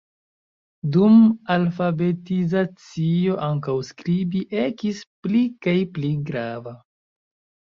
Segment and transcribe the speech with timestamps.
[0.93, 1.17] Dum
[1.55, 6.75] alfabetizacio ankaŭ skribi ekis pli kaj pli grava.